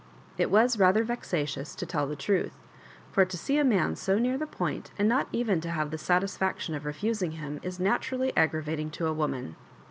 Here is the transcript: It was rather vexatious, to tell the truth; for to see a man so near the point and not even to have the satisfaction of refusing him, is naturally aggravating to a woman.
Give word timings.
It 0.35 0.49
was 0.49 0.79
rather 0.79 1.03
vexatious, 1.03 1.75
to 1.75 1.85
tell 1.85 2.07
the 2.07 2.15
truth; 2.15 2.53
for 3.11 3.23
to 3.23 3.37
see 3.37 3.59
a 3.59 3.63
man 3.63 3.95
so 3.95 4.17
near 4.17 4.35
the 4.35 4.47
point 4.47 4.89
and 4.97 5.07
not 5.07 5.27
even 5.31 5.61
to 5.61 5.69
have 5.69 5.91
the 5.91 5.99
satisfaction 5.99 6.73
of 6.73 6.85
refusing 6.85 7.33
him, 7.33 7.59
is 7.61 7.79
naturally 7.79 8.35
aggravating 8.35 8.89
to 8.97 9.05
a 9.05 9.13
woman. 9.13 9.55